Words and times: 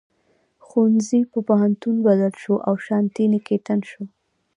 ښوونځي 0.65 1.19
په 1.31 1.39
پوهنتون 1.47 1.95
بدل 2.07 2.33
شو 2.43 2.55
او 2.67 2.73
شانتي 2.85 3.23
نیکیتن 3.33 3.79
شو. 3.89 4.03